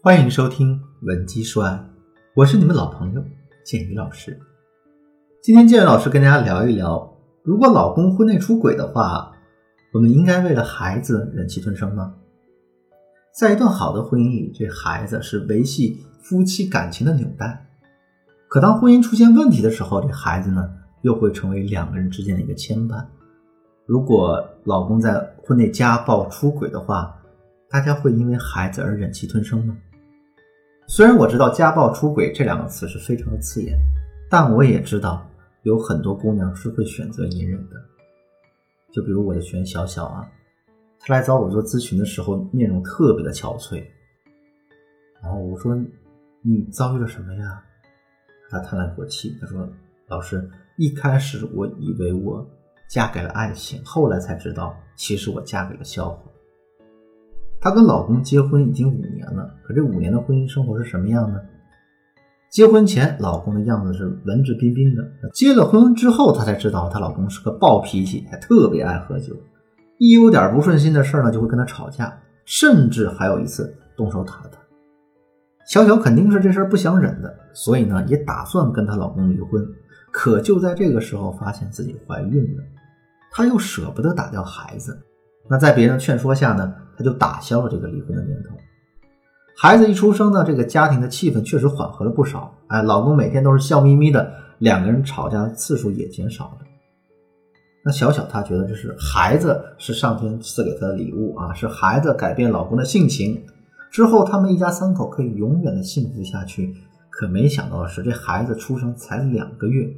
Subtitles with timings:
[0.00, 1.72] 欢迎收听《文姬说爱》，
[2.34, 3.24] 我是你们老朋友
[3.64, 4.38] 建宇老师。
[5.42, 9.32] 今天建宇老师跟大家聊一聊，如果老公婚内出轨的话，
[9.92, 12.14] 我们应该为了孩子忍气吞声吗？
[13.36, 17.66] 在一段好的婚姻里，这孩子是维系夫妻感情的纽带。
[18.46, 20.70] 可当婚姻出现问题的时候，这孩子呢，
[21.02, 23.04] 又会成为两个人之间的一个牵绊。
[23.84, 27.20] 如果老公在婚内家暴出轨的话，
[27.68, 29.76] 大家会因为孩子而忍气吞声吗？
[30.90, 33.78] 虽然我知道“家暴出轨”这两个词是非常的刺眼，
[34.30, 35.30] 但我也知道
[35.62, 37.76] 有很多姑娘是会选择隐忍的。
[38.90, 40.26] 就比如我的学员小小啊，
[40.98, 43.84] 她来找我做咨询的时候，面容特别的憔悴。
[45.22, 45.76] 然后我说
[46.40, 47.62] ：“你遭遇了什么呀？”
[48.48, 49.68] 她叹了口气，她说
[50.08, 52.44] ：“老师，一开始我以为我
[52.88, 56.18] 嫁给了爱情，后来才知道，其实我嫁给了笑话。”
[57.60, 61.40] 她跟老公结婚已经五年了，可这五年的婚姻生活是什么样呢？
[62.50, 65.02] 结婚前，老公的样子是文质彬彬的；
[65.34, 69.34] 结了婚之后，她才知道她老公是个暴脾气，还特别爱喝酒。
[69.98, 74.58] 一有点不顺心的事呢，就会跟他吵架，甚至还有一次动手打了他。
[75.66, 79.66] 小小肯定是这事不想忍的，所以呢，也打算跟她老公离婚。
[80.10, 82.62] 可就在这个时候，发现自己怀孕了，
[83.30, 84.98] 她又舍不得打掉孩子。
[85.48, 86.74] 那在别人劝说下呢？
[86.96, 88.56] 他就打消了这个离婚的念头。
[89.56, 92.52] 孩子一出生呢，这个家庭的气氛确实缓和了不少。
[92.66, 96.58] 哎，老公每天都是笑眯眯的，两个人吵架的次数也减少了。
[97.84, 103.40] 那小小她觉得这是孩子是上天赐给她的礼物啊，是孩子改变老公的性情，
[103.90, 106.74] 之后他们一家三口可以永远的幸福下去。
[107.10, 109.88] 可没想到的是，这孩子出生才两个月，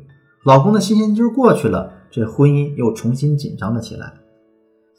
[0.44, 4.12] 老公的新鲜劲儿过去了，这婚姻又重新紧张了起来。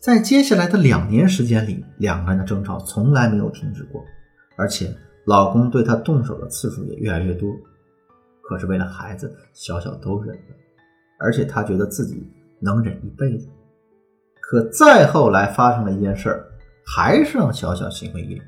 [0.02, 4.04] 在接下来的两年时间里，两个人的争吵从来没有停止过，
[4.56, 4.92] 而且
[5.26, 7.48] 老公对她动手的次数也越来越多。
[8.42, 10.56] 可是为了孩子，小小都忍了，
[11.20, 12.28] 而且她觉得自己
[12.60, 13.48] 能忍一辈子。
[14.40, 16.48] 可再后来发生了一件事儿，
[16.84, 18.46] 还是让小小心灰意冷。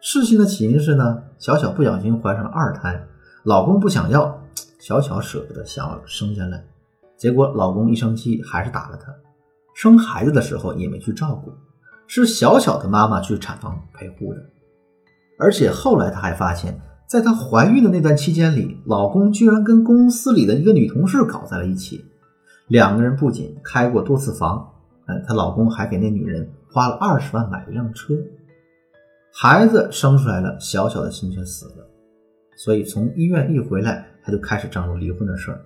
[0.00, 3.04] 事情的起因是呢，小小不小心怀上了二胎，
[3.42, 4.40] 老公不想要，
[4.78, 6.64] 小小舍不得想要生下来，
[7.16, 9.12] 结果老公一生气还是打了她。
[9.74, 11.52] 生孩子的时候也没去照顾，
[12.06, 14.40] 是小小的妈妈去产房陪护的。
[15.38, 22.04] 而且后来她还发现，在她怀孕的那段期间里，老公居然跟公司里的一个女同事搞在了一起。
[22.68, 24.72] 两个人不仅开过多次房，
[25.06, 28.14] 哎，她老公还给那女人花了二十万买了一辆车。
[29.36, 31.90] 孩子生出来了，小小的心却死了。
[32.56, 35.60] 所以从医院一回来，她就开始张罗离婚的事儿。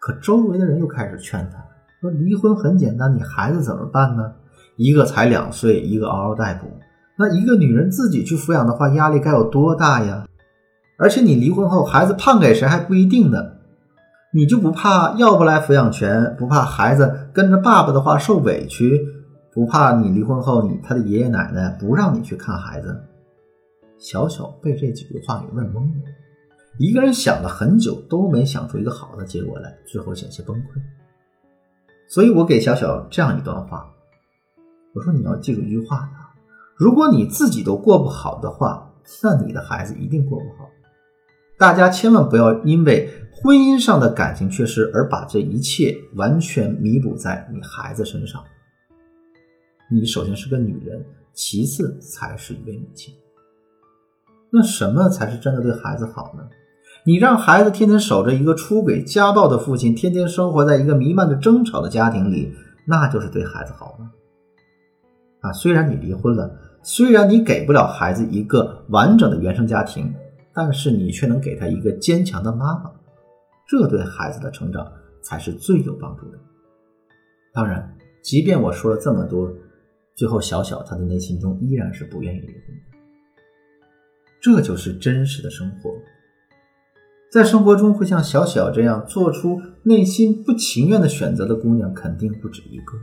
[0.00, 1.62] 可周围的人又开始劝她。
[2.00, 4.32] 说离婚很简单，你孩子怎么办呢？
[4.76, 6.66] 一个才两岁，一个嗷嗷待哺。
[7.18, 10.26] 那一个女人自己去抚养的话，压力该有多大呀？
[10.96, 13.38] 而且你离婚后，孩子判给谁还不一定呢。
[14.32, 16.36] 你就不怕要不来抚养权？
[16.38, 19.00] 不怕孩子跟着爸爸的话受委屈？
[19.52, 22.96] 不怕你离婚后，你他的爷爷奶奶不让你去看孩子？
[23.98, 26.02] 小小被这几句话给问懵了，
[26.78, 30.80] 一个人想了很久都没想出一个好的结果来，最后险些崩溃。
[32.08, 33.88] 所以我给小小这样一段话，
[34.94, 36.08] 我说你要记住一句话，
[36.74, 38.90] 如果你自己都过不好的话，
[39.22, 40.68] 那你的孩子一定过不好。
[41.58, 48.42] 大家千万不要因为婚姻上的感情缺失而把这一切完全弥补在你孩子身上。
[49.90, 53.14] 你首先是个女人，其次才是一位母亲。
[54.50, 56.48] 那什么才是真的对孩子好呢？
[57.08, 62.52] 你让孩子天天守着一个出轨家暴的父亲，天天生活在一个弥漫着争吵的家庭里，
[62.84, 64.12] 那就是对孩子好吗？
[65.40, 70.14] 啊，虽然你离婚了，虽然你给不了孩子一个完整的原生家庭，
[70.52, 72.90] 但是你却能给他一个坚强的妈妈，
[73.66, 74.86] 这对孩子的成长
[75.22, 76.38] 才是最有帮助的。
[77.54, 79.50] 当然，即便我说了这么多，
[80.14, 82.98] 最后小小他的内心中依然是不愿意离婚的。
[84.42, 85.90] 这就是真实的生活。
[87.30, 92.94] 在生活中，会像小小这样做出内心不情愿的选择的姑娘，肯定不止一个。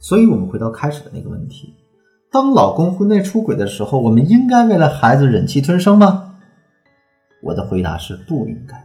[0.00, 1.72] 所以，我们回到开始的那个问题：
[2.32, 6.38] 当老公婚内出轨的时候，我们应该为了孩子忍气吞声吗？
[7.40, 8.84] 我的回答是不应该。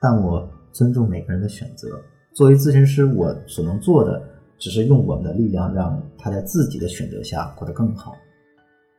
[0.00, 1.88] 但我尊重每个人的选择。
[2.34, 4.20] 作为咨询师，我所能做的
[4.58, 8.16] 只是用我们的力量，让他在自己的选择下过得更好。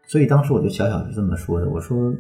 [0.08, 2.16] 所以，当时我对小小是这么说的：“我说。”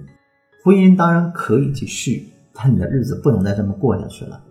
[0.63, 4.41] 婚姻当然可以继续，但你的日子不能再这么过下去了。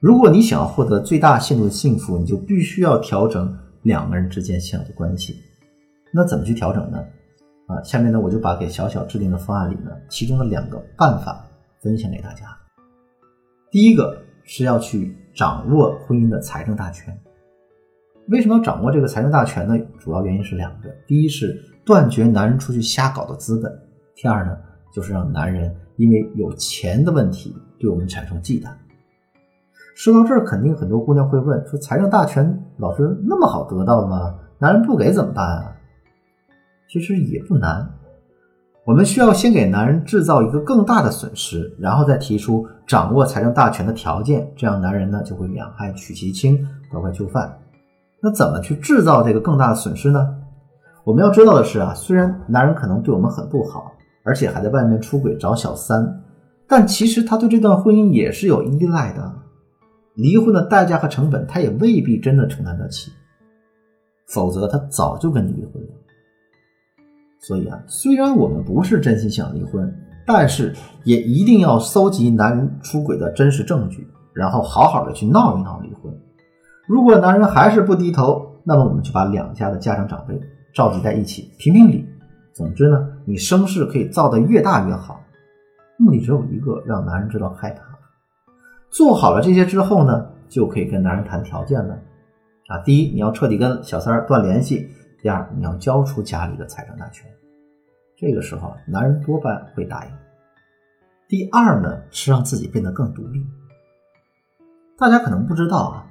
[0.00, 5.36] 如果你想要获得最大限度的幸福，你就必须要调整两个人之间现有的关系。
[6.12, 6.98] 那怎么去调整呢？
[7.66, 11.44] 啊，下面呢我就把给小小制定的方案里呢，其中的两个办法
[11.82, 12.46] 分享给大家。
[13.70, 17.16] 第一个是要去掌握婚姻的财政大权。
[18.28, 19.78] 为什么要掌握这个财政大权呢？
[19.98, 23.70] 主要原因是两个：第一是断绝男人出去瞎搞的资本；
[24.14, 24.56] 第二呢，
[24.98, 28.66] 就是让男人因为有钱的问题对我们产生忌惮。
[29.94, 34.34] 说到这儿，肯定很多姑娘会问：说财政大权老师那么好得到吗？
[34.58, 35.72] 男人不给怎么办啊？
[36.90, 37.88] 其实也不难，
[38.84, 46.58] 我们需要先给男人制造一个更大的损失，然后再提出掌握财政大权的条件，这样男人呢就会两害取其轻，
[46.90, 47.56] 乖乖就范。
[48.20, 50.28] 那怎么去制造这个更大的损失呢？
[51.04, 53.92] 我们要知道的是啊，虽然男人可能对我们很不好，
[54.28, 56.22] 而且还在外面出轨找小三，
[56.66, 59.32] 但其实他对这段婚姻也是有依赖的，
[60.16, 63.10] 离婚的代价和成本他也未必真的承担得起，
[64.26, 65.88] 否则他早就跟你离婚了。
[67.40, 69.90] 所以啊，虽然我们不是真心想离婚，
[70.26, 76.12] 但是也一定要搜集男人出轨的真实证据，然后好好的去闹一闹离婚。
[76.86, 80.38] 如果男人还是不低头，那么我们就把两家的家长长辈
[80.74, 82.04] 召集在一起评评理。
[82.58, 85.24] 总之呢，你声势可以造得越大越好，
[85.96, 87.82] 目的只有一个，让男人知道害怕。
[88.90, 91.96] 做好了这些之后呢，就可以跟男人谈条件了。
[92.66, 94.90] 啊，第一，你要彻底跟小三儿断联系。
[95.22, 97.30] 第二，你要交出家里的财政大权，
[98.16, 100.10] 这个时候男人多半会答应。
[101.28, 103.46] 第二呢，是让自己变得更独立。
[104.98, 106.06] 大家可能不知道啊，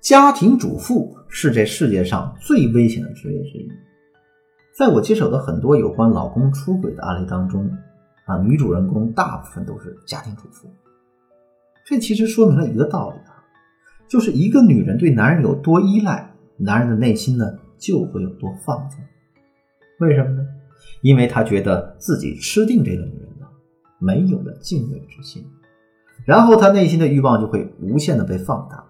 [0.00, 3.70] 家庭主妇是这世界上最危险的职业之一。
[4.76, 7.66] 在我接手的很多有关老公出轨的案例当中，
[8.26, 10.68] 啊，女主人公大部分都是家庭主妇。
[11.86, 13.42] 这其实说明了一个道理啊，
[14.06, 17.46] 就是一个女人对男人有多依赖，男人的内心呢？
[17.78, 18.98] 就会有多放纵，
[20.00, 20.46] 为什么呢？
[21.02, 23.48] 因为他觉得自己吃定这个女人了，
[23.98, 25.42] 没有了敬畏之心，
[26.26, 28.84] 然后他内心的欲望就会无限的被放大。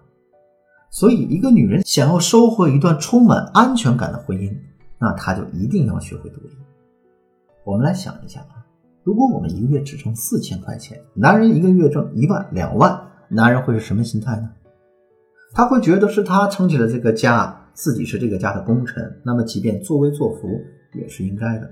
[0.89, 4.53] 所以，一个女人想要收获一段充满安全感的婚姻，
[4.99, 6.57] 那他就一定要学会独立。
[7.63, 8.65] 我们来想一下啊，
[9.03, 12.99] 如果我们一个月只挣四千块钱，男人一个月挣一万、两万，
[13.29, 14.49] 男人会是什么心态呢？
[15.53, 17.63] 他会觉得是他撑起了这个家。
[17.77, 20.47] 自己是这个家的功臣，那么即便作威作福
[20.99, 21.71] 也是应该的。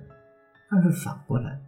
[0.70, 1.60] 但是反过来，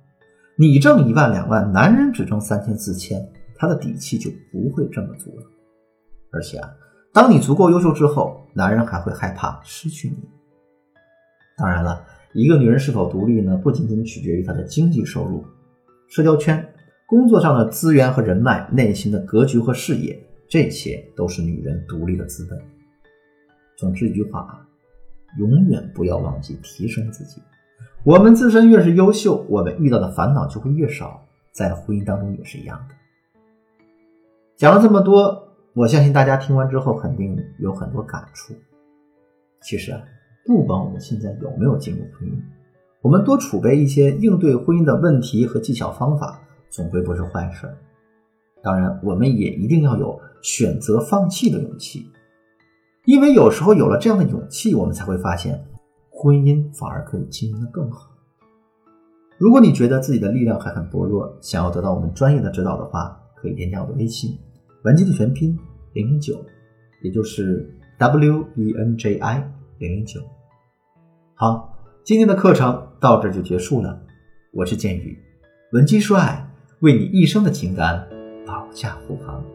[0.60, 3.20] 你挣一万两万，男人只挣三千四千，
[3.56, 5.44] 他的底气就不会这么足了。
[6.32, 6.70] 而且啊，
[7.12, 10.18] 当你足够优秀之后，男人还会害怕失去你。
[11.58, 13.58] 当然了，一个女人是否独立呢？
[13.58, 15.44] 不仅仅取决于她的经济收入、
[16.08, 16.64] 社交圈、
[17.08, 20.18] 工作上的资源和人脉、内心的格局和视野，
[20.48, 22.58] 这些都是女人独立的资本。
[23.76, 24.68] 总之一句话啊，
[25.40, 27.42] 永远不要忘记提升自己。
[28.04, 31.24] 我们自身越是优秀，我们遇到的烦恼就会越少。
[31.52, 32.94] 在婚姻当中也是一样的。
[34.56, 38.54] 讲了这么多，我相信大家听完之后肯定有很多感触。
[39.62, 40.00] 其实啊，
[40.48, 42.42] 不管我们现在有没有进入婚姻，
[43.02, 47.68] 我们多储备一些应对婚姻的问题和技巧方法，总归不是坏事。
[48.64, 52.10] 当然，我们也一定要有选择放弃的勇气。
[53.06, 55.62] 因为有时候有了这样的勇气，我们才会发现，
[56.10, 58.10] 婚姻反而可以经营的更好。
[59.38, 64.38] 如果你觉得自己的力量还很薄弱，想要得到我们专业的指导的话，可以添加我的微信
[64.84, 65.58] “文姬”的全拼
[65.94, 66.44] 零零九，
[67.04, 70.20] 也就是 W E N J I 零零九。
[71.40, 71.72] 好，
[72.04, 74.02] 今天的课程到这就结束了。
[74.52, 75.16] 我是剑宇，
[75.72, 78.08] 文姬说爱，为你一生的情感
[78.44, 79.46] 保驾护航。